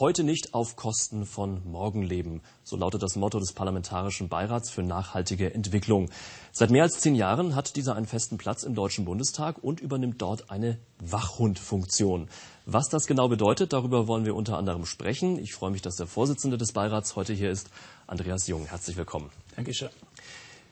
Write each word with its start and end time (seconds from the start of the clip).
Heute 0.00 0.24
nicht 0.24 0.54
auf 0.54 0.76
Kosten 0.76 1.26
von 1.26 1.60
morgen 1.70 2.00
leben. 2.00 2.40
So 2.64 2.74
lautet 2.78 3.02
das 3.02 3.16
Motto 3.16 3.38
des 3.38 3.52
Parlamentarischen 3.52 4.30
Beirats 4.30 4.70
für 4.70 4.82
nachhaltige 4.82 5.52
Entwicklung. 5.52 6.08
Seit 6.52 6.70
mehr 6.70 6.84
als 6.84 7.00
zehn 7.00 7.14
Jahren 7.14 7.54
hat 7.54 7.76
dieser 7.76 7.96
einen 7.96 8.06
festen 8.06 8.38
Platz 8.38 8.62
im 8.62 8.74
Deutschen 8.74 9.04
Bundestag 9.04 9.62
und 9.62 9.78
übernimmt 9.78 10.22
dort 10.22 10.50
eine 10.50 10.78
Wachhundfunktion. 11.00 12.30
Was 12.64 12.88
das 12.88 13.06
genau 13.06 13.28
bedeutet, 13.28 13.74
darüber 13.74 14.08
wollen 14.08 14.24
wir 14.24 14.34
unter 14.34 14.56
anderem 14.56 14.86
sprechen. 14.86 15.38
Ich 15.38 15.52
freue 15.52 15.70
mich, 15.70 15.82
dass 15.82 15.96
der 15.96 16.06
Vorsitzende 16.06 16.56
des 16.56 16.72
Beirats 16.72 17.14
heute 17.14 17.34
hier 17.34 17.50
ist, 17.50 17.68
Andreas 18.06 18.46
Jung. 18.46 18.64
Herzlich 18.64 18.96
willkommen. 18.96 19.28
Dankeschön. 19.54 19.90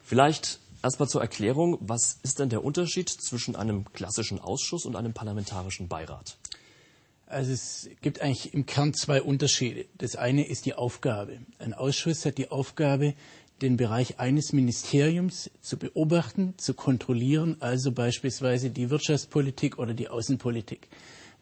Vielleicht 0.03 0.59
erstmal 0.83 1.11
zur 1.11 1.21
Erklärung, 1.21 1.77
was 1.83 2.19
ist 2.23 2.39
denn 2.39 2.49
der 2.49 2.65
Unterschied 2.65 3.11
zwischen 3.11 3.57
einem 3.57 3.93
klassischen 3.93 4.41
Ausschuss 4.41 4.87
und 4.87 4.97
einem 4.97 5.13
parlamentarischen 5.13 5.87
Beirat? 5.87 6.39
Also 7.29 7.53
es 7.53 7.91
gibt 8.01 8.23
eigentlich 8.23 8.55
im 8.55 8.65
Kern 8.65 8.95
zwei 8.95 9.21
Unterschiede. 9.21 9.85
Das 9.99 10.17
eine 10.17 10.47
ist 10.47 10.65
die 10.65 10.73
Aufgabe. 10.75 11.39
Ein 11.59 11.75
Ausschuss 11.75 12.25
hat 12.25 12.39
die 12.39 12.51
Aufgabe, 12.51 13.15
den 13.61 13.77
Bereich 13.77 14.19
eines 14.19 14.55
Ministeriums 14.55 15.51
zu 15.61 15.77
beobachten, 15.77 16.55
zu 16.57 16.73
kontrollieren, 16.73 17.57
also 17.61 17.93
beispielsweise 17.93 18.71
die 18.71 18.89
Wirtschaftspolitik 18.89 19.79
oder 19.79 19.93
die 19.93 20.09
Außenpolitik. 20.09 20.89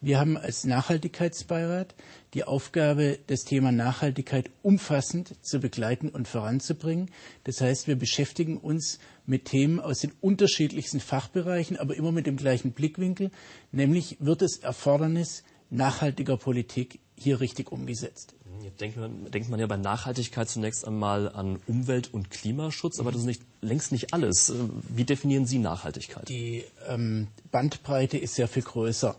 Wir 0.01 0.19
haben 0.19 0.35
als 0.35 0.65
Nachhaltigkeitsbeirat 0.65 1.95
die 2.33 2.43
Aufgabe, 2.43 3.17
das 3.27 3.45
Thema 3.45 3.71
Nachhaltigkeit 3.71 4.51
umfassend 4.61 5.33
zu 5.41 5.59
begleiten 5.59 6.09
und 6.09 6.27
voranzubringen. 6.27 7.09
Das 7.45 7.61
heißt, 7.61 7.87
wir 7.87 7.95
beschäftigen 7.95 8.57
uns 8.57 8.99
mit 9.25 9.45
Themen 9.45 9.79
aus 9.79 9.99
den 9.99 10.11
unterschiedlichsten 10.19 10.99
Fachbereichen, 10.99 11.77
aber 11.77 11.95
immer 11.95 12.11
mit 12.11 12.27
dem 12.27 12.37
gleichen 12.37 12.73
Blickwinkel, 12.73 13.31
nämlich 13.71 14.17
wird 14.19 14.41
es 14.41 14.57
Erfordernis 14.57 15.43
nachhaltiger 15.69 16.37
Politik 16.37 16.99
hier 17.15 17.39
richtig 17.39 17.71
umgesetzt. 17.71 18.35
Jetzt 18.61 18.81
denkt 18.81 18.97
man, 18.97 19.29
denkt 19.31 19.49
man 19.49 19.59
ja 19.59 19.67
bei 19.67 19.77
Nachhaltigkeit 19.77 20.49
zunächst 20.49 20.85
einmal 20.85 21.29
an 21.29 21.59
Umwelt- 21.67 22.13
und 22.13 22.31
Klimaschutz, 22.31 22.99
aber 22.99 23.11
das 23.11 23.21
ist 23.21 23.27
nicht, 23.27 23.41
längst 23.61 23.91
nicht 23.91 24.13
alles. 24.13 24.53
Wie 24.89 25.03
definieren 25.03 25.45
Sie 25.45 25.59
Nachhaltigkeit? 25.59 26.27
Die 26.29 26.63
ähm, 26.87 27.27
Bandbreite 27.51 28.17
ist 28.17 28.35
sehr 28.35 28.47
viel 28.47 28.63
größer. 28.63 29.15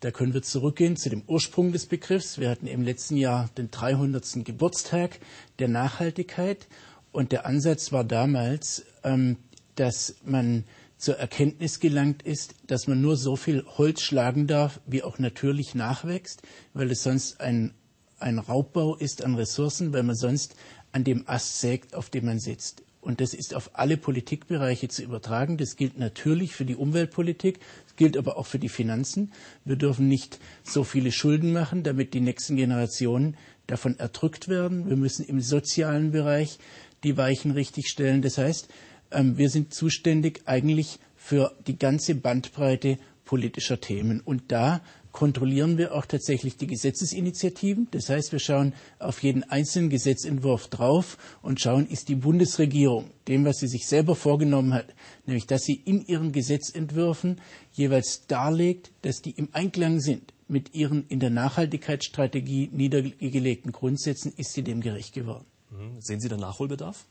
Da 0.00 0.10
können 0.10 0.34
wir 0.34 0.42
zurückgehen 0.42 0.96
zu 0.96 1.10
dem 1.10 1.22
Ursprung 1.26 1.72
des 1.72 1.86
Begriffs. 1.86 2.38
Wir 2.38 2.50
hatten 2.50 2.66
im 2.66 2.82
letzten 2.82 3.16
Jahr 3.16 3.48
den 3.56 3.70
300. 3.70 4.44
Geburtstag 4.44 5.18
der 5.58 5.68
Nachhaltigkeit 5.68 6.66
und 7.12 7.32
der 7.32 7.46
Ansatz 7.46 7.92
war 7.92 8.04
damals, 8.04 8.84
ähm, 9.04 9.36
dass 9.76 10.16
man 10.24 10.64
zur 11.02 11.16
Erkenntnis 11.18 11.80
gelangt 11.80 12.22
ist, 12.22 12.54
dass 12.68 12.86
man 12.86 13.00
nur 13.00 13.16
so 13.16 13.34
viel 13.34 13.64
Holz 13.76 14.02
schlagen 14.02 14.46
darf, 14.46 14.80
wie 14.86 15.02
auch 15.02 15.18
natürlich 15.18 15.74
nachwächst, 15.74 16.42
weil 16.74 16.92
es 16.92 17.02
sonst 17.02 17.40
ein, 17.40 17.74
ein 18.20 18.38
Raubbau 18.38 18.94
ist 18.94 19.24
an 19.24 19.34
Ressourcen, 19.34 19.92
weil 19.92 20.04
man 20.04 20.14
sonst 20.14 20.54
an 20.92 21.02
dem 21.02 21.24
Ast 21.26 21.58
sägt, 21.60 21.96
auf 21.96 22.08
dem 22.08 22.26
man 22.26 22.38
sitzt. 22.38 22.84
Und 23.00 23.20
das 23.20 23.34
ist 23.34 23.52
auf 23.52 23.70
alle 23.72 23.96
Politikbereiche 23.96 24.86
zu 24.86 25.02
übertragen. 25.02 25.56
Das 25.56 25.74
gilt 25.74 25.98
natürlich 25.98 26.54
für 26.54 26.64
die 26.64 26.76
Umweltpolitik, 26.76 27.58
das 27.86 27.96
gilt 27.96 28.16
aber 28.16 28.36
auch 28.36 28.46
für 28.46 28.60
die 28.60 28.68
Finanzen. 28.68 29.32
Wir 29.64 29.74
dürfen 29.74 30.06
nicht 30.06 30.38
so 30.62 30.84
viele 30.84 31.10
Schulden 31.10 31.52
machen, 31.52 31.82
damit 31.82 32.14
die 32.14 32.20
nächsten 32.20 32.54
Generationen 32.54 33.36
davon 33.66 33.98
erdrückt 33.98 34.46
werden. 34.46 34.88
Wir 34.88 34.96
müssen 34.96 35.24
im 35.24 35.40
sozialen 35.40 36.12
Bereich 36.12 36.60
die 37.02 37.16
Weichen 37.16 37.50
richtig 37.50 37.88
stellen. 37.88 38.22
Das 38.22 38.38
heißt, 38.38 38.68
wir 39.14 39.50
sind 39.50 39.74
zuständig 39.74 40.42
eigentlich 40.46 40.98
für 41.16 41.52
die 41.66 41.78
ganze 41.78 42.14
Bandbreite 42.14 42.98
politischer 43.24 43.80
Themen. 43.80 44.20
Und 44.20 44.50
da 44.52 44.82
kontrollieren 45.12 45.78
wir 45.78 45.94
auch 45.94 46.06
tatsächlich 46.06 46.56
die 46.56 46.66
Gesetzesinitiativen. 46.66 47.86
Das 47.90 48.08
heißt, 48.08 48.32
wir 48.32 48.38
schauen 48.38 48.74
auf 48.98 49.22
jeden 49.22 49.44
einzelnen 49.44 49.90
Gesetzentwurf 49.90 50.68
drauf 50.68 51.18
und 51.42 51.60
schauen, 51.60 51.86
ist 51.86 52.08
die 52.08 52.14
Bundesregierung 52.14 53.10
dem, 53.28 53.44
was 53.44 53.58
sie 53.58 53.68
sich 53.68 53.86
selber 53.86 54.16
vorgenommen 54.16 54.74
hat, 54.74 54.94
nämlich 55.26 55.46
dass 55.46 55.62
sie 55.62 55.74
in 55.74 56.04
ihren 56.06 56.32
Gesetzentwürfen 56.32 57.40
jeweils 57.72 58.26
darlegt, 58.26 58.90
dass 59.02 59.22
die 59.22 59.32
im 59.32 59.48
Einklang 59.52 60.00
sind 60.00 60.32
mit 60.48 60.74
ihren 60.74 61.06
in 61.08 61.20
der 61.20 61.30
Nachhaltigkeitsstrategie 61.30 62.70
niedergelegten 62.72 63.72
Grundsätzen, 63.72 64.32
ist 64.36 64.52
sie 64.52 64.62
dem 64.62 64.80
gerecht 64.80 65.14
geworden. 65.14 65.46
Mhm. 65.70 66.00
Sehen 66.00 66.20
Sie 66.20 66.28
da 66.28 66.36
Nachholbedarf? 66.36 67.06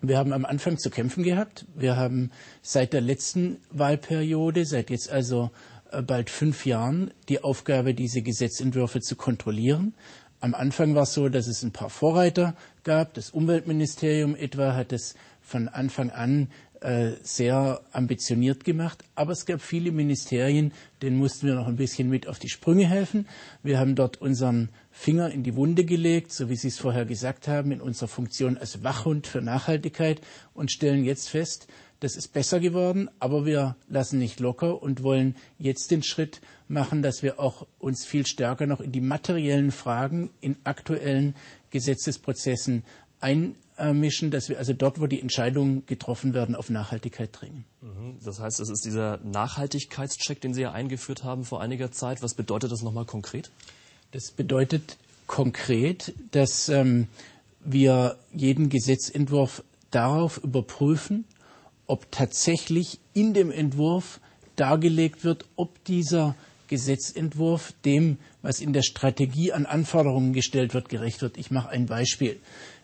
Wir 0.00 0.16
haben 0.16 0.32
am 0.32 0.44
Anfang 0.44 0.78
zu 0.78 0.90
kämpfen 0.90 1.24
gehabt. 1.24 1.66
Wir 1.74 1.96
haben 1.96 2.30
seit 2.62 2.92
der 2.92 3.00
letzten 3.00 3.58
Wahlperiode, 3.70 4.64
seit 4.64 4.90
jetzt 4.90 5.10
also 5.10 5.50
äh, 5.90 6.02
bald 6.02 6.30
fünf 6.30 6.66
Jahren, 6.66 7.10
die 7.28 7.42
Aufgabe, 7.42 7.94
diese 7.94 8.22
Gesetzentwürfe 8.22 9.00
zu 9.00 9.16
kontrollieren. 9.16 9.94
Am 10.40 10.54
Anfang 10.54 10.94
war 10.94 11.02
es 11.02 11.14
so, 11.14 11.28
dass 11.28 11.48
es 11.48 11.64
ein 11.64 11.72
paar 11.72 11.90
Vorreiter 11.90 12.54
gab. 12.84 13.14
Das 13.14 13.30
Umweltministerium 13.30 14.36
etwa 14.36 14.74
hat 14.74 14.92
es 14.92 15.16
von 15.40 15.66
Anfang 15.66 16.10
an 16.10 16.48
äh, 16.80 17.12
sehr 17.22 17.80
ambitioniert 17.92 18.64
gemacht. 18.64 19.04
Aber 19.14 19.32
es 19.32 19.46
gab 19.46 19.60
viele 19.60 19.92
Ministerien, 19.92 20.72
denen 21.02 21.16
mussten 21.16 21.46
wir 21.46 21.54
noch 21.54 21.66
ein 21.66 21.76
bisschen 21.76 22.08
mit 22.08 22.28
auf 22.28 22.38
die 22.38 22.48
Sprünge 22.48 22.88
helfen. 22.88 23.26
Wir 23.62 23.78
haben 23.78 23.94
dort 23.94 24.20
unseren 24.20 24.70
Finger 24.90 25.30
in 25.30 25.42
die 25.42 25.56
Wunde 25.56 25.84
gelegt, 25.84 26.32
so 26.32 26.48
wie 26.48 26.56
Sie 26.56 26.68
es 26.68 26.78
vorher 26.78 27.04
gesagt 27.04 27.48
haben, 27.48 27.72
in 27.72 27.80
unserer 27.80 28.08
Funktion 28.08 28.58
als 28.58 28.82
Wachhund 28.82 29.26
für 29.26 29.40
Nachhaltigkeit 29.40 30.20
und 30.54 30.70
stellen 30.70 31.04
jetzt 31.04 31.28
fest, 31.28 31.68
das 32.00 32.14
ist 32.14 32.32
besser 32.32 32.60
geworden, 32.60 33.10
aber 33.18 33.44
wir 33.44 33.74
lassen 33.88 34.20
nicht 34.20 34.38
locker 34.38 34.80
und 34.82 35.02
wollen 35.02 35.34
jetzt 35.58 35.90
den 35.90 36.04
Schritt 36.04 36.40
machen, 36.68 37.02
dass 37.02 37.24
wir 37.24 37.40
auch 37.40 37.66
uns 37.80 38.04
viel 38.04 38.24
stärker 38.24 38.66
noch 38.66 38.80
in 38.80 38.92
die 38.92 39.00
materiellen 39.00 39.72
Fragen 39.72 40.30
in 40.40 40.56
aktuellen 40.62 41.34
Gesetzesprozessen 41.70 42.84
ein 43.20 43.56
mischen, 43.92 44.30
dass 44.30 44.48
wir 44.48 44.58
also 44.58 44.72
dort, 44.72 45.00
wo 45.00 45.06
die 45.06 45.20
Entscheidungen 45.20 45.86
getroffen 45.86 46.34
werden, 46.34 46.54
auf 46.54 46.70
Nachhaltigkeit 46.70 47.30
dringen. 47.32 47.64
Mhm. 47.80 48.16
Das 48.24 48.40
heißt, 48.40 48.60
es 48.60 48.68
ist 48.68 48.84
dieser 48.84 49.18
Nachhaltigkeitscheck, 49.18 50.40
den 50.40 50.54
Sie 50.54 50.62
ja 50.62 50.72
eingeführt 50.72 51.24
haben 51.24 51.44
vor 51.44 51.60
einiger 51.60 51.90
Zeit. 51.92 52.22
Was 52.22 52.34
bedeutet 52.34 52.72
das 52.72 52.82
nochmal 52.82 53.04
konkret? 53.04 53.50
Das 54.12 54.30
bedeutet 54.30 54.96
konkret, 55.26 56.14
dass 56.32 56.68
ähm, 56.68 57.08
wir 57.60 58.16
jeden 58.32 58.68
Gesetzentwurf 58.68 59.62
darauf 59.90 60.38
überprüfen, 60.38 61.24
ob 61.86 62.10
tatsächlich 62.10 62.98
in 63.14 63.34
dem 63.34 63.50
Entwurf 63.50 64.20
dargelegt 64.56 65.24
wird, 65.24 65.44
ob 65.56 65.82
dieser 65.84 66.34
Gesetzentwurf 66.68 67.72
dem, 67.84 68.18
was 68.42 68.60
in 68.60 68.72
der 68.72 68.82
Strategie 68.82 69.52
an 69.52 69.66
Anforderungen 69.66 70.32
gestellt 70.32 70.74
wird, 70.74 70.88
gerecht 70.88 71.22
wird. 71.22 71.38
Ich 71.38 71.50
mache 71.50 71.70
ein 71.70 71.86
Beispiel. 71.86 72.38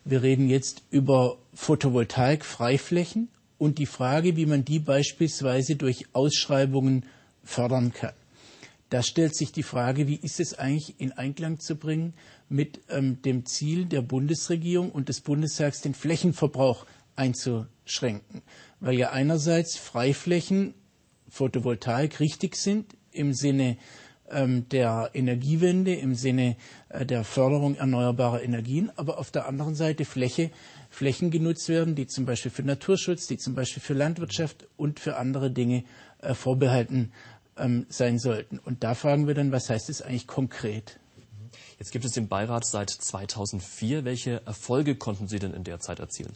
Wir 0.04 0.22
reden 0.22 0.48
jetzt 0.48 0.82
über 0.90 1.38
Photovoltaik-Freiflächen 1.54 3.28
und 3.56 3.78
die 3.78 3.86
Frage, 3.86 4.36
wie 4.36 4.44
man 4.44 4.64
die 4.64 4.78
beispielsweise 4.78 5.76
durch 5.76 6.06
Ausschreibungen 6.12 7.06
fördern 7.42 7.92
kann. 7.92 8.12
Da 8.90 9.02
stellt 9.02 9.34
sich 9.34 9.50
die 9.50 9.62
Frage, 9.62 10.06
wie 10.06 10.16
ist 10.16 10.40
es 10.40 10.58
eigentlich 10.58 11.00
in 11.00 11.12
Einklang 11.12 11.58
zu 11.58 11.76
bringen 11.76 12.12
mit 12.48 12.80
ähm, 12.90 13.22
dem 13.22 13.46
Ziel 13.46 13.86
der 13.86 14.02
Bundesregierung 14.02 14.92
und 14.92 15.08
des 15.08 15.22
Bundestags, 15.22 15.80
den 15.80 15.94
Flächenverbrauch 15.94 16.84
einzuschränken. 17.16 18.42
Weil 18.80 18.98
ja 18.98 19.10
einerseits 19.10 19.76
Freiflächen, 19.78 20.74
Photovoltaik 21.28 22.20
richtig 22.20 22.56
sind 22.56 22.94
im 23.10 23.32
Sinne 23.32 23.78
der 24.30 25.10
Energiewende 25.12 25.94
im 25.94 26.14
Sinne 26.14 26.56
äh, 26.88 27.04
der 27.04 27.24
Förderung 27.24 27.74
erneuerbarer 27.76 28.42
Energien, 28.42 28.90
aber 28.96 29.18
auf 29.18 29.30
der 29.30 29.46
anderen 29.46 29.74
Seite 29.74 30.04
Fläche, 30.04 30.50
Flächen 30.90 31.30
genutzt 31.30 31.68
werden, 31.68 31.94
die 31.94 32.06
zum 32.06 32.24
Beispiel 32.24 32.50
für 32.50 32.62
Naturschutz, 32.62 33.26
die 33.26 33.36
zum 33.36 33.54
Beispiel 33.54 33.82
für 33.82 33.94
Landwirtschaft 33.94 34.66
und 34.76 34.98
für 34.98 35.16
andere 35.16 35.50
Dinge 35.50 35.84
äh, 36.22 36.34
vorbehalten 36.34 37.12
ähm, 37.58 37.86
sein 37.88 38.18
sollten. 38.18 38.58
Und 38.58 38.82
da 38.82 38.94
fragen 38.94 39.26
wir 39.26 39.34
dann, 39.34 39.52
was 39.52 39.68
heißt 39.68 39.90
es 39.90 40.00
eigentlich 40.02 40.26
konkret? 40.26 40.98
Jetzt 41.78 41.90
gibt 41.92 42.04
es 42.04 42.12
den 42.12 42.28
Beirat 42.28 42.64
seit 42.66 42.90
2004. 42.90 44.04
Welche 44.04 44.42
Erfolge 44.46 44.94
konnten 44.96 45.28
Sie 45.28 45.38
denn 45.38 45.52
in 45.52 45.64
der 45.64 45.80
Zeit 45.80 45.98
erzielen? 45.98 46.32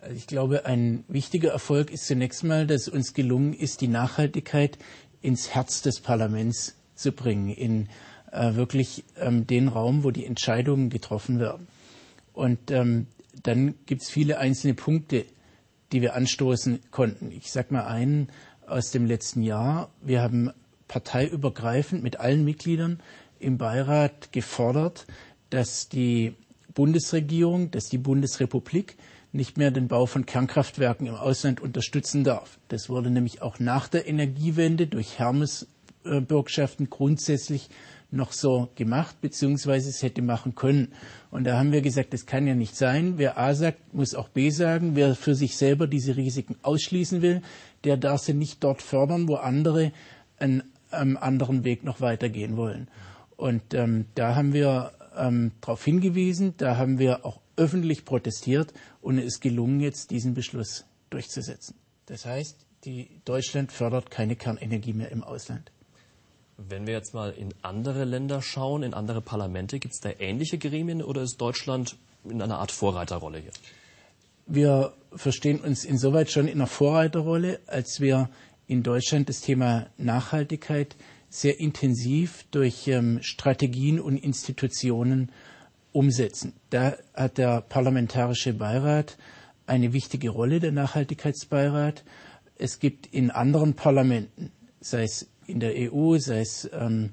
Also 0.00 0.14
ich 0.14 0.26
glaube, 0.26 0.64
ein 0.66 1.04
wichtiger 1.08 1.50
Erfolg 1.50 1.90
ist 1.90 2.06
zunächst 2.06 2.44
mal, 2.44 2.66
dass 2.66 2.88
uns 2.88 3.14
gelungen 3.14 3.52
ist, 3.52 3.80
die 3.80 3.88
Nachhaltigkeit 3.88 4.78
ins 5.22 5.50
Herz 5.54 5.82
des 5.82 6.00
Parlaments 6.00 6.76
zu 6.96 7.12
bringen, 7.12 7.50
in 7.50 7.88
äh, 8.32 8.54
wirklich 8.54 9.04
ähm, 9.18 9.46
den 9.46 9.68
Raum, 9.68 10.04
wo 10.04 10.10
die 10.10 10.26
Entscheidungen 10.26 10.90
getroffen 10.90 11.38
werden. 11.38 11.68
Und 12.32 12.70
ähm, 12.70 13.06
dann 13.42 13.74
gibt 13.86 14.02
es 14.02 14.10
viele 14.10 14.38
einzelne 14.38 14.74
Punkte, 14.74 15.24
die 15.92 16.02
wir 16.02 16.14
anstoßen 16.14 16.80
konnten. 16.90 17.30
Ich 17.30 17.50
sage 17.52 17.72
mal 17.72 17.86
einen 17.86 18.28
aus 18.66 18.90
dem 18.90 19.06
letzten 19.06 19.42
Jahr. 19.42 19.90
Wir 20.02 20.20
haben 20.20 20.50
parteiübergreifend 20.88 22.02
mit 22.02 22.18
allen 22.18 22.44
Mitgliedern 22.44 23.00
im 23.38 23.58
Beirat 23.58 24.32
gefordert, 24.32 25.06
dass 25.50 25.88
die 25.88 26.34
Bundesregierung, 26.74 27.70
dass 27.70 27.88
die 27.88 27.98
Bundesrepublik 27.98 28.96
nicht 29.32 29.58
mehr 29.58 29.70
den 29.70 29.88
Bau 29.88 30.06
von 30.06 30.26
Kernkraftwerken 30.26 31.06
im 31.06 31.14
Ausland 31.14 31.60
unterstützen 31.60 32.24
darf. 32.24 32.58
Das 32.68 32.88
wurde 32.88 33.10
nämlich 33.10 33.42
auch 33.42 33.58
nach 33.58 33.88
der 33.88 34.08
Energiewende 34.08 34.86
durch 34.86 35.18
Hermes 35.18 35.66
Bürgschaften 36.20 36.90
grundsätzlich 36.90 37.68
noch 38.10 38.32
so 38.32 38.68
gemacht, 38.74 39.20
beziehungsweise 39.20 39.90
es 39.90 40.02
hätte 40.02 40.22
machen 40.22 40.54
können. 40.54 40.92
Und 41.30 41.44
da 41.44 41.58
haben 41.58 41.72
wir 41.72 41.82
gesagt, 41.82 42.12
das 42.12 42.26
kann 42.26 42.46
ja 42.46 42.54
nicht 42.54 42.76
sein. 42.76 43.14
Wer 43.18 43.38
A 43.38 43.54
sagt, 43.54 43.94
muss 43.94 44.14
auch 44.14 44.28
B 44.28 44.50
sagen. 44.50 44.94
Wer 44.94 45.14
für 45.14 45.34
sich 45.34 45.56
selber 45.56 45.86
diese 45.86 46.16
Risiken 46.16 46.56
ausschließen 46.62 47.22
will, 47.22 47.42
der 47.84 47.96
darf 47.96 48.22
sie 48.22 48.34
nicht 48.34 48.62
dort 48.62 48.82
fördern, 48.82 49.28
wo 49.28 49.34
andere 49.34 49.92
einen, 50.38 50.62
einen 50.90 51.16
anderen 51.16 51.64
Weg 51.64 51.84
noch 51.84 52.00
weitergehen 52.00 52.56
wollen. 52.56 52.88
Und 53.36 53.74
ähm, 53.74 54.06
da 54.14 54.34
haben 54.34 54.52
wir 54.52 54.92
ähm, 55.16 55.52
darauf 55.60 55.84
hingewiesen, 55.84 56.54
da 56.56 56.76
haben 56.76 56.98
wir 56.98 57.26
auch 57.26 57.40
öffentlich 57.56 58.04
protestiert 58.04 58.72
und 59.00 59.18
es 59.18 59.24
ist 59.24 59.40
gelungen, 59.40 59.80
jetzt 59.80 60.10
diesen 60.10 60.34
Beschluss 60.34 60.84
durchzusetzen. 61.10 61.76
Das 62.06 62.24
heißt, 62.24 62.66
die 62.84 63.20
Deutschland 63.24 63.72
fördert 63.72 64.10
keine 64.10 64.36
Kernenergie 64.36 64.92
mehr 64.92 65.10
im 65.10 65.24
Ausland. 65.24 65.72
Wenn 66.58 66.86
wir 66.86 66.94
jetzt 66.94 67.12
mal 67.12 67.32
in 67.32 67.52
andere 67.62 68.04
Länder 68.04 68.40
schauen, 68.40 68.82
in 68.82 68.94
andere 68.94 69.20
Parlamente, 69.20 69.78
gibt 69.78 69.94
es 69.94 70.00
da 70.00 70.10
ähnliche 70.18 70.56
Gremien 70.58 71.02
oder 71.02 71.22
ist 71.22 71.38
Deutschland 71.40 71.96
in 72.24 72.40
einer 72.40 72.58
Art 72.58 72.72
Vorreiterrolle 72.72 73.38
hier? 73.40 73.52
Wir 74.46 74.94
verstehen 75.14 75.60
uns 75.60 75.84
insoweit 75.84 76.30
schon 76.30 76.46
in 76.48 76.54
einer 76.54 76.66
Vorreiterrolle, 76.66 77.60
als 77.66 78.00
wir 78.00 78.30
in 78.66 78.82
Deutschland 78.82 79.28
das 79.28 79.40
Thema 79.40 79.86
Nachhaltigkeit 79.98 80.96
sehr 81.28 81.60
intensiv 81.60 82.44
durch 82.50 82.88
ähm, 82.88 83.18
Strategien 83.22 84.00
und 84.00 84.16
Institutionen 84.16 85.30
umsetzen. 85.92 86.54
Da 86.70 86.96
hat 87.14 87.38
der 87.38 87.60
Parlamentarische 87.60 88.54
Beirat 88.54 89.18
eine 89.66 89.92
wichtige 89.92 90.30
Rolle, 90.30 90.60
der 90.60 90.72
Nachhaltigkeitsbeirat. 90.72 92.04
Es 92.56 92.78
gibt 92.78 93.06
in 93.06 93.30
anderen 93.30 93.74
Parlamenten, 93.74 94.52
sei 94.80 95.02
es 95.02 95.28
in 95.46 95.60
der 95.60 95.72
EU, 95.92 96.18
sei 96.18 96.40
es 96.40 96.68
ähm, 96.72 97.10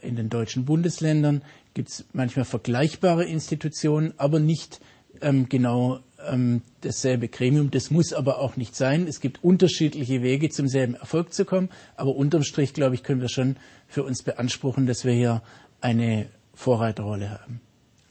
in 0.00 0.16
den 0.16 0.28
deutschen 0.28 0.64
Bundesländern, 0.64 1.42
gibt 1.74 1.88
es 1.90 2.04
manchmal 2.12 2.44
vergleichbare 2.44 3.24
Institutionen, 3.24 4.14
aber 4.16 4.40
nicht 4.40 4.80
ähm, 5.20 5.48
genau 5.48 6.00
ähm, 6.28 6.62
dasselbe 6.82 7.28
Gremium. 7.28 7.70
Das 7.70 7.90
muss 7.90 8.12
aber 8.12 8.38
auch 8.38 8.56
nicht 8.56 8.74
sein. 8.76 9.06
Es 9.06 9.20
gibt 9.20 9.42
unterschiedliche 9.44 10.22
Wege, 10.22 10.48
zum 10.50 10.68
selben 10.68 10.94
Erfolg 10.94 11.32
zu 11.32 11.44
kommen. 11.44 11.68
Aber 11.96 12.14
unterm 12.16 12.42
Strich, 12.42 12.74
glaube 12.74 12.94
ich, 12.94 13.02
können 13.02 13.20
wir 13.20 13.28
schon 13.28 13.56
für 13.88 14.02
uns 14.04 14.22
beanspruchen, 14.22 14.86
dass 14.86 15.04
wir 15.04 15.12
hier 15.12 15.42
eine 15.80 16.26
Vorreiterrolle 16.54 17.30
haben. 17.30 17.60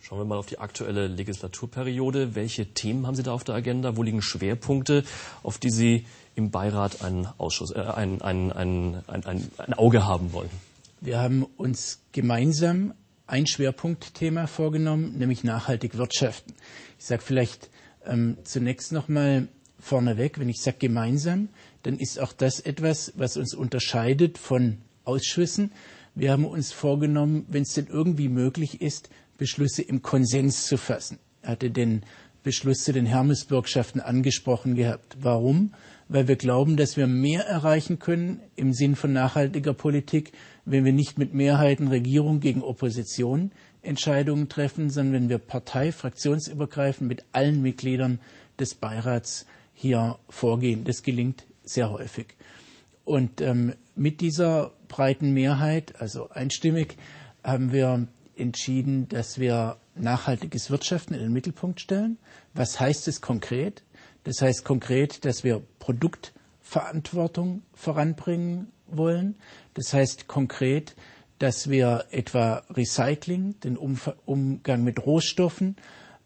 Schauen 0.10 0.22
wir 0.22 0.26
mal 0.26 0.40
auf 0.40 0.48
die 0.48 0.58
aktuelle 0.58 1.06
Legislaturperiode. 1.06 2.34
Welche 2.34 2.66
Themen 2.66 3.06
haben 3.06 3.14
Sie 3.14 3.22
da 3.22 3.32
auf 3.32 3.44
der 3.44 3.54
Agenda? 3.54 3.96
Wo 3.96 4.02
liegen 4.02 4.24
Schwerpunkte, 4.24 5.04
auf 5.44 5.60
die 5.60 5.70
Sie 5.70 6.08
im 6.34 6.50
Beirat 6.50 7.04
einen 7.04 7.28
Ausschuss, 7.38 7.70
äh, 7.70 7.80
ein, 7.80 8.20
ein, 8.24 8.52
ein, 8.52 9.04
ein, 9.06 9.52
ein 9.58 9.74
Auge 9.76 10.08
haben 10.08 10.34
wollen? 10.34 10.50
Wir 11.00 11.20
haben 11.20 11.44
uns 11.44 12.02
gemeinsam 12.12 12.96
ein 13.28 13.46
Schwerpunktthema 13.46 14.48
vorgenommen, 14.48 15.16
nämlich 15.20 15.44
nachhaltig 15.44 15.96
wirtschaften. 15.96 16.56
Ich 16.98 17.06
sage 17.06 17.22
vielleicht 17.22 17.70
ähm, 18.04 18.38
zunächst 18.44 18.92
noch 18.92 19.10
mal 19.10 19.48
vorneweg, 19.78 20.40
wenn 20.40 20.50
ich 20.50 20.60
sage 20.60 20.78
gemeinsam, 20.80 21.50
dann 21.84 22.00
ist 22.00 22.20
auch 22.20 22.34
das 22.34 22.60
etwas, 22.62 23.14
was 23.16 23.38
uns 23.38 23.54
unterscheidet 23.54 24.40
von 24.40 24.80
Ausschüssen. 25.06 25.72
Wir 26.16 26.32
haben 26.32 26.46
uns 26.46 26.72
vorgenommen, 26.72 27.46
wenn 27.48 27.62
es 27.62 27.76
denn 27.76 27.86
irgendwie 27.86 28.28
möglich 28.28 28.82
ist, 28.82 29.12
Beschlüsse 29.40 29.82
im 29.82 30.04
Konsens 30.04 30.68
zu 30.68 30.78
fassen. 30.78 31.18
Er 31.42 31.52
hatte 31.52 31.72
den 31.72 32.04
Beschluss 32.44 32.84
zu 32.84 32.94
den 32.94 33.08
Hermesbürgschaften 33.08 34.02
angesprochen 34.02 34.76
gehabt. 34.76 35.18
Warum? 35.22 35.74
Weil 36.08 36.28
wir 36.28 36.36
glauben, 36.36 36.78
dass 36.78 36.98
wir 36.98 37.08
mehr 37.08 37.46
erreichen 37.46 37.98
können 37.98 38.42
im 38.56 38.74
Sinn 38.74 38.96
von 38.96 39.14
nachhaltiger 39.14 39.74
Politik, 39.74 40.34
wenn 40.66 40.86
wir 40.86 40.94
nicht 40.94 41.18
mit 41.18 41.34
Mehrheiten 41.34 41.88
Regierung 41.88 42.40
gegen 42.40 42.62
Opposition 42.62 43.52
Entscheidungen 43.82 44.50
treffen, 44.50 44.90
sondern 44.90 45.14
wenn 45.14 45.30
wir 45.30 45.38
partei-, 45.38 45.92
fraktionsübergreifend 45.92 47.08
mit 47.08 47.24
allen 47.32 47.62
Mitgliedern 47.62 48.20
des 48.60 48.76
Beirats 48.76 49.46
hier 49.74 50.18
vorgehen. 50.28 50.84
Das 50.84 51.04
gelingt 51.04 51.46
sehr 51.64 51.90
häufig. 51.90 52.36
Und 53.06 53.42
ähm, 53.42 53.74
mit 53.96 54.22
dieser 54.22 54.72
breiten 54.88 55.34
Mehrheit, 55.34 56.00
also 56.00 56.30
einstimmig, 56.30 56.98
haben 57.44 57.72
wir 57.72 58.08
entschieden, 58.40 59.08
dass 59.10 59.40
wir 59.40 59.78
nachhaltiges 59.96 60.72
Wirtschaften 60.72 61.14
in 61.14 61.20
den 61.20 61.34
Mittelpunkt 61.34 61.80
stellen. 61.82 62.18
Was 62.54 62.80
heißt 62.80 63.08
es 63.08 63.22
konkret? 63.22 63.84
Das 64.24 64.42
heißt 64.42 64.64
konkret, 64.66 65.26
dass 65.26 65.44
wir 65.44 65.62
Produktverantwortung 65.80 67.64
voranbringen 67.74 68.72
wollen. 68.88 69.36
Das 69.74 69.94
heißt 69.94 70.28
konkret, 70.28 70.96
dass 71.40 71.70
wir 71.70 72.06
etwa 72.12 72.64
Recycling, 72.70 73.60
den 73.62 73.78
Umgang 73.78 74.84
mit 74.84 75.06
Rohstoffen 75.06 75.78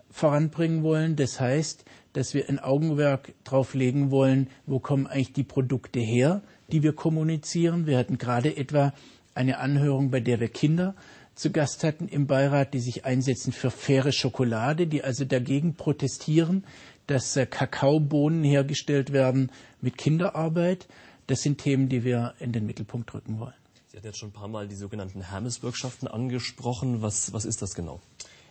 voranbringen 0.09 0.83
wollen. 0.83 1.15
Das 1.15 1.39
heißt, 1.39 1.85
dass 2.13 2.33
wir 2.33 2.49
ein 2.49 2.59
Augenmerk 2.59 3.33
darauf 3.43 3.73
legen 3.73 4.11
wollen, 4.11 4.49
wo 4.65 4.79
kommen 4.79 5.07
eigentlich 5.07 5.33
die 5.33 5.43
Produkte 5.43 5.99
her, 5.99 6.41
die 6.71 6.83
wir 6.83 6.93
kommunizieren. 6.93 7.85
Wir 7.85 7.97
hatten 7.97 8.17
gerade 8.17 8.55
etwa 8.55 8.93
eine 9.35 9.59
Anhörung, 9.59 10.11
bei 10.11 10.19
der 10.19 10.39
wir 10.39 10.49
Kinder 10.49 10.95
zu 11.35 11.51
Gast 11.51 11.83
hatten 11.83 12.07
im 12.07 12.27
Beirat, 12.27 12.73
die 12.73 12.79
sich 12.79 13.05
einsetzen 13.05 13.53
für 13.53 13.71
faire 13.71 14.11
Schokolade, 14.11 14.87
die 14.87 15.03
also 15.03 15.25
dagegen 15.25 15.75
protestieren, 15.75 16.63
dass 17.07 17.35
äh, 17.35 17.45
Kakaobohnen 17.45 18.43
hergestellt 18.43 19.11
werden 19.11 19.51
mit 19.81 19.97
Kinderarbeit. 19.97 20.87
Das 21.27 21.41
sind 21.41 21.57
Themen, 21.57 21.89
die 21.89 22.03
wir 22.03 22.35
in 22.39 22.51
den 22.51 22.65
Mittelpunkt 22.65 23.13
rücken 23.13 23.39
wollen. 23.39 23.53
Sie 23.87 23.97
hatten 23.97 24.07
jetzt 24.07 24.19
schon 24.19 24.29
ein 24.29 24.33
paar 24.33 24.47
Mal 24.47 24.67
die 24.67 24.75
sogenannten 24.75 25.29
Hermes-Bürgschaften 25.29 26.07
angesprochen. 26.07 27.01
Was, 27.01 27.33
was 27.33 27.45
ist 27.45 27.61
das 27.61 27.75
genau? 27.75 27.99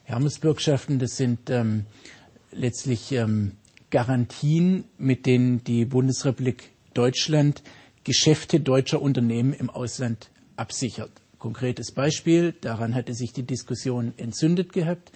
Hermes-Bürgschaften, 0.05 0.99
das 0.99 1.17
sind 1.17 1.51
ähm, 1.51 1.87
letztlich 2.51 3.13
ähm, 3.13 3.53
Garantien, 3.91 4.85
mit 4.99 5.27
denen 5.27 5.63
die 5.65 5.85
Bundesrepublik 5.85 6.71
Deutschland 6.95 7.63
Geschäfte 8.05 8.59
deutscher 8.59 9.01
Unternehmen 9.01 9.53
im 9.53 9.71
Ausland 9.71 10.32
absichert. 10.63 11.11
Konkretes 11.39 11.91
Beispiel, 11.91 12.53
daran 12.53 12.95
hatte 12.95 13.15
sich 13.15 13.33
die 13.33 13.43
Diskussion 13.43 14.15
entzündet 14.17 14.73
gehabt. 14.73 15.11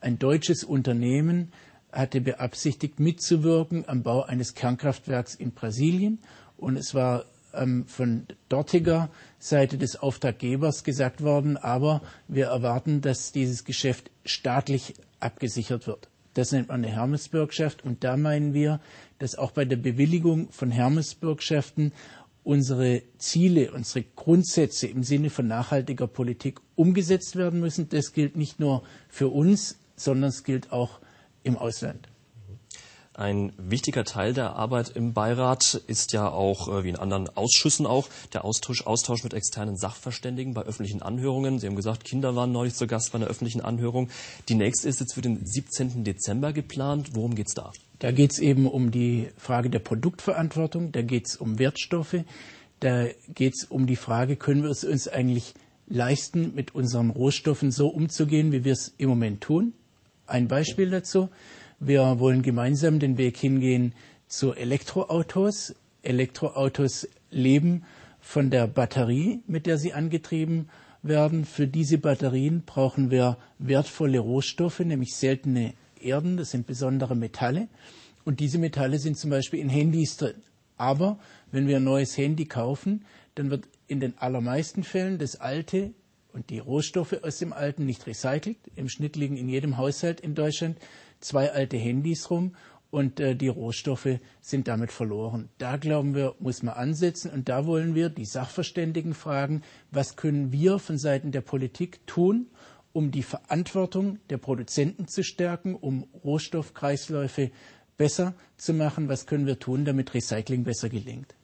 Ein 0.00 0.18
deutsches 0.18 0.64
Unternehmen 0.64 1.52
hatte 1.92 2.20
beabsichtigt, 2.20 2.98
mitzuwirken 2.98 3.88
am 3.88 4.02
Bau 4.02 4.22
eines 4.22 4.54
Kernkraftwerks 4.54 5.36
in 5.36 5.52
Brasilien. 5.52 6.18
Und 6.56 6.76
es 6.76 6.96
war 6.96 7.26
ähm, 7.54 7.86
von 7.86 8.26
dortiger 8.48 9.08
Seite 9.38 9.78
des 9.78 9.94
Auftraggebers 9.94 10.82
gesagt 10.82 11.22
worden, 11.22 11.56
aber 11.56 12.02
wir 12.26 12.46
erwarten, 12.46 13.00
dass 13.00 13.30
dieses 13.30 13.64
Geschäft 13.64 14.10
staatlich 14.24 14.94
abgesichert 15.20 15.86
wird. 15.86 16.08
Das 16.34 16.50
nennt 16.50 16.68
man 16.68 16.84
eine 16.84 16.92
Hermesbürgschaft 16.92 17.84
und 17.84 18.02
da 18.02 18.16
meinen 18.16 18.52
wir, 18.52 18.80
dass 19.20 19.36
auch 19.36 19.52
bei 19.52 19.64
der 19.64 19.76
Bewilligung 19.76 20.50
von 20.50 20.72
Hermesbürgschaften 20.72 21.92
unsere 22.48 23.02
Ziele, 23.18 23.72
unsere 23.72 24.06
Grundsätze 24.16 24.86
im 24.86 25.04
Sinne 25.04 25.28
von 25.28 25.46
nachhaltiger 25.46 26.06
Politik 26.06 26.60
umgesetzt 26.76 27.36
werden 27.36 27.60
müssen. 27.60 27.90
Das 27.90 28.14
gilt 28.14 28.36
nicht 28.36 28.58
nur 28.58 28.84
für 29.10 29.28
uns, 29.28 29.76
sondern 29.96 30.30
es 30.30 30.44
gilt 30.44 30.72
auch 30.72 31.00
im 31.42 31.58
Ausland. 31.58 32.08
Ein 33.12 33.52
wichtiger 33.58 34.04
Teil 34.04 34.32
der 34.32 34.56
Arbeit 34.56 34.88
im 34.96 35.12
Beirat 35.12 35.74
ist 35.88 36.14
ja 36.14 36.30
auch, 36.30 36.68
äh, 36.68 36.84
wie 36.84 36.88
in 36.88 36.96
anderen 36.96 37.28
Ausschüssen 37.36 37.84
auch, 37.84 38.08
der 38.32 38.46
Austausch, 38.46 38.86
Austausch 38.86 39.24
mit 39.24 39.34
externen 39.34 39.76
Sachverständigen 39.76 40.54
bei 40.54 40.62
öffentlichen 40.62 41.02
Anhörungen. 41.02 41.58
Sie 41.58 41.66
haben 41.66 41.76
gesagt, 41.76 42.04
Kinder 42.04 42.34
waren 42.34 42.52
neulich 42.52 42.74
zu 42.74 42.86
Gast 42.86 43.12
bei 43.12 43.16
einer 43.16 43.26
öffentlichen 43.26 43.60
Anhörung. 43.60 44.08
Die 44.48 44.54
nächste 44.54 44.88
ist 44.88 45.00
jetzt 45.00 45.12
für 45.12 45.20
den 45.20 45.44
17. 45.44 46.02
Dezember 46.02 46.54
geplant. 46.54 47.10
Worum 47.14 47.34
geht 47.34 47.48
es 47.48 47.54
da? 47.54 47.72
Da 47.98 48.12
geht 48.12 48.32
es 48.32 48.38
eben 48.38 48.66
um 48.66 48.90
die 48.90 49.28
Frage 49.36 49.70
der 49.70 49.80
Produktverantwortung, 49.80 50.92
da 50.92 51.02
geht 51.02 51.26
es 51.26 51.36
um 51.36 51.58
Wertstoffe, 51.58 52.24
da 52.80 53.06
geht 53.34 53.54
es 53.56 53.64
um 53.64 53.86
die 53.86 53.96
Frage, 53.96 54.36
können 54.36 54.62
wir 54.62 54.70
es 54.70 54.84
uns 54.84 55.08
eigentlich 55.08 55.54
leisten, 55.88 56.54
mit 56.54 56.74
unseren 56.74 57.10
Rohstoffen 57.10 57.72
so 57.72 57.88
umzugehen, 57.88 58.52
wie 58.52 58.64
wir 58.64 58.72
es 58.72 58.94
im 58.98 59.08
Moment 59.08 59.40
tun. 59.40 59.72
Ein 60.26 60.46
Beispiel 60.46 60.90
dazu. 60.90 61.28
Wir 61.80 62.18
wollen 62.18 62.42
gemeinsam 62.42 62.98
den 62.98 63.18
Weg 63.18 63.36
hingehen 63.36 63.94
zu 64.26 64.52
Elektroautos. 64.52 65.74
Elektroautos 66.02 67.08
leben 67.30 67.84
von 68.20 68.50
der 68.50 68.66
Batterie, 68.66 69.40
mit 69.46 69.66
der 69.66 69.78
sie 69.78 69.92
angetrieben 69.92 70.68
werden. 71.02 71.44
Für 71.44 71.66
diese 71.66 71.98
Batterien 71.98 72.62
brauchen 72.64 73.10
wir 73.10 73.38
wertvolle 73.58 74.18
Rohstoffe, 74.18 74.80
nämlich 74.80 75.14
seltene 75.16 75.72
Erden, 76.02 76.36
das 76.36 76.50
sind 76.50 76.66
besondere 76.66 77.14
Metalle. 77.14 77.68
Und 78.24 78.40
diese 78.40 78.58
Metalle 78.58 78.98
sind 78.98 79.16
zum 79.16 79.30
Beispiel 79.30 79.60
in 79.60 79.68
Handys 79.68 80.16
drin. 80.16 80.42
Aber 80.76 81.18
wenn 81.50 81.66
wir 81.66 81.76
ein 81.76 81.84
neues 81.84 82.16
Handy 82.16 82.46
kaufen, 82.46 83.04
dann 83.34 83.50
wird 83.50 83.64
in 83.86 84.00
den 84.00 84.16
allermeisten 84.18 84.84
Fällen 84.84 85.18
das 85.18 85.40
alte 85.40 85.92
und 86.32 86.50
die 86.50 86.58
Rohstoffe 86.58 87.16
aus 87.22 87.38
dem 87.38 87.52
alten 87.52 87.86
nicht 87.86 88.06
recycelt. 88.06 88.58
Im 88.76 88.88
Schnitt 88.88 89.16
liegen 89.16 89.36
in 89.36 89.48
jedem 89.48 89.76
Haushalt 89.76 90.20
in 90.20 90.34
Deutschland 90.34 90.78
zwei 91.20 91.50
alte 91.50 91.76
Handys 91.76 92.30
rum 92.30 92.54
und 92.90 93.20
äh, 93.20 93.34
die 93.34 93.48
Rohstoffe 93.48 94.18
sind 94.40 94.68
damit 94.68 94.92
verloren. 94.92 95.48
Da 95.58 95.76
glauben 95.76 96.14
wir, 96.14 96.34
muss 96.38 96.62
man 96.62 96.74
ansetzen 96.74 97.30
und 97.30 97.48
da 97.48 97.66
wollen 97.66 97.94
wir 97.94 98.08
die 98.08 98.24
Sachverständigen 98.24 99.14
fragen, 99.14 99.62
was 99.90 100.16
können 100.16 100.52
wir 100.52 100.78
von 100.78 100.98
Seiten 100.98 101.32
der 101.32 101.42
Politik 101.42 102.06
tun, 102.06 102.46
um 102.98 103.12
die 103.12 103.22
Verantwortung 103.22 104.18
der 104.28 104.38
Produzenten 104.38 105.06
zu 105.06 105.22
stärken, 105.22 105.76
um 105.76 106.08
Rohstoffkreisläufe 106.24 107.52
besser 107.96 108.34
zu 108.56 108.74
machen, 108.74 109.08
was 109.08 109.26
können 109.26 109.46
wir 109.46 109.60
tun, 109.60 109.84
damit 109.84 110.14
Recycling 110.14 110.64
besser 110.64 110.88
gelingt. 110.88 111.36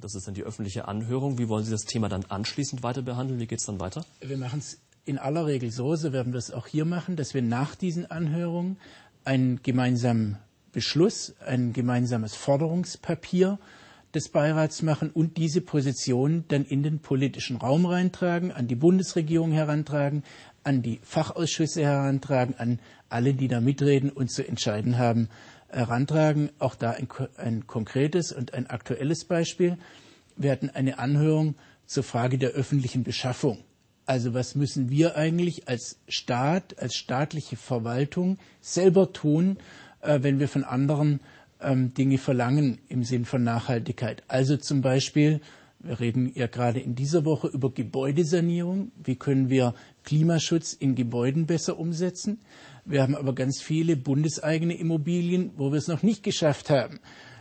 Das 0.00 0.14
ist 0.14 0.26
dann 0.26 0.32
die 0.32 0.42
öffentliche 0.42 0.88
Anhörung. 0.88 1.36
Wie 1.36 1.50
wollen 1.50 1.64
Sie 1.66 1.70
das 1.70 1.82
Thema 1.82 2.08
dann 2.08 2.24
anschließend 2.24 2.82
weiter 2.82 3.02
behandeln? 3.02 3.40
Wie 3.40 3.46
geht 3.46 3.58
es 3.58 3.66
dann 3.66 3.78
weiter? 3.78 4.06
Wir 4.22 4.38
machen 4.38 4.60
es 4.60 4.80
in 5.04 5.18
aller 5.18 5.46
Regel 5.46 5.70
so, 5.70 5.94
so 5.96 6.14
werden 6.14 6.32
wir 6.32 6.38
es 6.38 6.50
auch 6.50 6.66
hier 6.66 6.86
machen, 6.86 7.16
dass 7.16 7.34
wir 7.34 7.42
nach 7.42 7.74
diesen 7.74 8.10
Anhörungen 8.10 8.78
einen 9.24 9.62
gemeinsamen 9.62 10.38
Beschluss, 10.72 11.34
ein 11.44 11.74
gemeinsames 11.74 12.34
Forderungspapier 12.34 13.58
des 14.14 14.28
Beirats 14.28 14.82
machen 14.82 15.10
und 15.10 15.36
diese 15.36 15.60
Position 15.60 16.44
dann 16.48 16.64
in 16.64 16.82
den 16.82 17.00
politischen 17.00 17.56
Raum 17.56 17.86
reintragen, 17.86 18.52
an 18.52 18.68
die 18.68 18.74
Bundesregierung 18.74 19.52
herantragen, 19.52 20.22
an 20.64 20.82
die 20.82 21.00
Fachausschüsse 21.02 21.82
herantragen, 21.82 22.54
an 22.58 22.78
alle, 23.08 23.34
die 23.34 23.48
da 23.48 23.60
mitreden 23.60 24.10
und 24.10 24.30
zu 24.30 24.46
entscheiden 24.46 24.98
haben, 24.98 25.28
herantragen. 25.68 26.50
Auch 26.58 26.74
da 26.74 26.90
ein, 26.90 27.08
ein 27.36 27.66
konkretes 27.66 28.32
und 28.32 28.54
ein 28.54 28.66
aktuelles 28.68 29.24
Beispiel. 29.24 29.78
Wir 30.36 30.52
hatten 30.52 30.70
eine 30.70 30.98
Anhörung 30.98 31.54
zur 31.86 32.02
Frage 32.02 32.38
der 32.38 32.50
öffentlichen 32.50 33.04
Beschaffung. 33.04 33.64
Also 34.04 34.34
was 34.34 34.54
müssen 34.54 34.90
wir 34.90 35.16
eigentlich 35.16 35.68
als 35.68 35.98
Staat, 36.08 36.78
als 36.78 36.96
staatliche 36.96 37.56
Verwaltung 37.56 38.38
selber 38.60 39.12
tun, 39.12 39.58
äh, 40.00 40.18
wenn 40.22 40.40
wir 40.40 40.48
von 40.48 40.64
anderen 40.64 41.20
ähm, 41.62 41.94
Dinge 41.94 42.18
verlangen 42.18 42.78
im 42.88 43.04
Sinn 43.04 43.24
von 43.24 43.42
Nachhaltigkeit? 43.42 44.22
Also 44.28 44.56
zum 44.56 44.80
Beispiel, 44.80 45.40
wir 45.80 46.00
reden 46.00 46.32
ja 46.34 46.46
gerade 46.46 46.80
in 46.80 46.94
dieser 46.94 47.24
Woche 47.24 47.48
über 47.48 47.72
Gebäudesanierung. 47.72 48.92
Wie 49.02 49.16
können 49.16 49.50
wir 49.50 49.74
Klimaschutz 50.04 50.72
in 50.72 50.94
Gebäuden 50.94 51.46
besser 51.46 51.78
umsetzen? 51.78 52.40
Wir 52.84 53.02
haben 53.02 53.16
aber 53.16 53.34
ganz 53.34 53.60
viele 53.60 53.96
bundeseigene 53.96 54.74
Immobilien, 54.74 55.52
wo 55.56 55.70
wir 55.72 55.78
es 55.78 55.88
noch 55.88 56.02
nicht 56.02 56.22
geschafft 56.22 56.70
haben, 56.70 57.00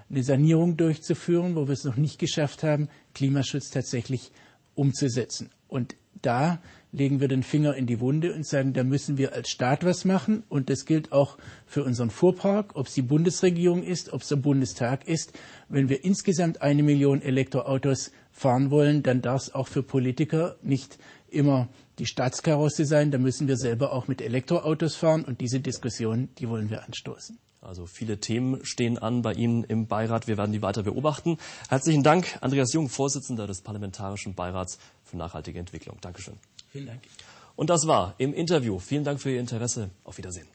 eine 0.10 0.24
Sanierung 0.24 0.78
durchzuführen, 0.78 1.56
wo 1.56 1.68
wir 1.68 1.74
es 1.74 1.84
noch 1.84 1.98
nicht 1.98 2.20
geschafft 2.20 2.64
haben, 2.64 2.90
Klimaschutz 3.14 3.70
tatsächlich 3.70 4.32
umzusetzen. 4.76 5.50
Und 5.68 5.96
da 6.22 6.62
legen 6.92 7.20
wir 7.20 7.28
den 7.28 7.44
Finger 7.44 7.76
in 7.76 7.88
die 7.88 8.00
Wunde 8.00 8.34
und 8.34 8.46
sagen, 8.46 8.74
da 8.74 8.84
müssen 8.84 9.18
wir 9.18 9.34
als 9.34 9.50
Staat 9.50 9.84
was 9.84 10.06
machen. 10.06 10.44
Und 10.50 10.70
das 10.70 10.86
gilt 10.86 11.12
auch 11.12 11.38
für 11.66 11.84
unseren 11.84 12.10
Fuhrpark, 12.10 12.76
ob 12.76 12.88
es 12.88 12.94
die 12.94 13.02
Bundesregierung 13.02 13.84
ist, 13.84 14.12
ob 14.14 14.22
es 14.22 14.28
der 14.28 14.36
Bundestag 14.38 15.08
ist. 15.08 15.34
Wenn 15.70 15.90
wir 15.90 16.04
insgesamt 16.04 16.62
eine 16.62 16.84
Million 16.84 17.22
Elektroautos 17.22 18.12
fahren 18.32 18.72
wollen, 18.72 19.04
dann 19.04 19.22
darf 19.22 19.44
es 19.44 19.56
auch 19.56 19.68
für 19.68 19.84
Politiker 19.84 20.58
nicht 20.62 20.98
immer 21.30 21.70
die 22.00 22.06
Staatskarosse 22.06 22.86
sein. 22.86 23.12
Da 23.12 23.18
müssen 23.18 23.48
wir 23.48 23.58
selber 23.58 23.94
auch 23.94 24.08
mit 24.08 24.22
Elektroautos 24.22 24.96
fahren. 24.96 25.24
Und 25.24 25.42
diese 25.42 25.60
Diskussion, 25.60 26.30
die 26.40 26.50
wollen 26.50 26.70
wir 26.70 26.84
anstoßen. 26.84 27.38
Also 27.62 27.86
viele 27.86 28.20
Themen 28.20 28.66
stehen 28.66 28.98
an 28.98 29.22
bei 29.22 29.34
Ihnen 29.34 29.64
im 29.64 29.86
Beirat. 29.86 30.28
Wir 30.28 30.38
werden 30.38 30.52
die 30.52 30.64
weiter 30.64 30.82
beobachten. 30.82 31.38
Herzlichen 31.70 32.02
Dank, 32.02 32.38
Andreas 32.42 32.74
Jung, 32.74 32.90
Vorsitzender 32.90 33.46
des 33.46 33.62
Parlamentarischen 33.62 34.34
Beirats 34.34 34.80
für 35.04 35.18
nachhaltige 35.18 35.60
Entwicklung. 35.60 35.98
Dankeschön. 36.02 36.38
Vielen 36.72 36.88
Dank. 36.88 37.02
Und 37.56 37.70
das 37.70 37.86
war 37.86 38.16
im 38.18 38.34
Interview. 38.34 38.80
Vielen 38.80 39.04
Dank 39.04 39.22
für 39.22 39.30
Ihr 39.32 39.40
Interesse. 39.40 39.92
Auf 40.04 40.18
Wiedersehen. 40.18 40.48